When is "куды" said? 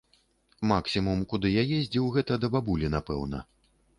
1.33-1.51